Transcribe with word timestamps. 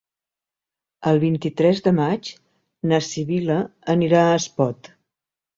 El 1.11 1.19
vint-i-tres 1.23 1.83
de 1.89 1.93
maig 1.99 2.31
na 2.93 3.01
Sibil·la 3.11 3.59
anirà 3.97 4.25
a 4.31 4.35
Espot. 4.43 4.95